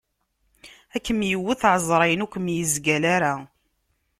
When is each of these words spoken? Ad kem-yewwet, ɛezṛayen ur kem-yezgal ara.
Ad 0.95 1.01
kem-yewwet, 1.05 1.61
ɛezṛayen 1.73 2.23
ur 2.25 2.29
kem-yezgal 2.33 3.03
ara. 3.15 3.33